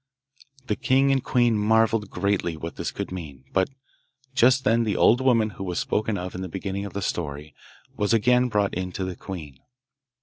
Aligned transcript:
The 0.65 0.75
king 0.75 1.11
and 1.11 1.23
queen 1.23 1.55
marvelled 1.55 2.09
greatly 2.09 2.57
what 2.57 2.75
this 2.75 2.89
could 2.89 3.11
mean; 3.11 3.43
but 3.53 3.69
just 4.33 4.63
then 4.63 4.83
the 4.83 4.95
old 4.95 5.21
woman 5.21 5.51
who 5.51 5.63
was 5.63 5.77
spoken 5.77 6.17
of 6.17 6.33
in 6.33 6.41
the 6.41 6.49
beginning 6.49 6.85
of 6.85 6.93
the 6.93 7.03
story 7.03 7.53
was 7.95 8.11
again 8.11 8.47
brought 8.49 8.73
in 8.73 8.91
to 8.93 9.05
the 9.05 9.15
queen. 9.15 9.59